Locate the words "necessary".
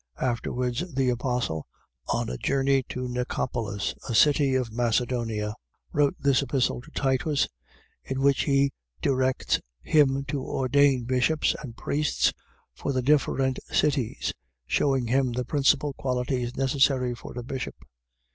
16.57-17.13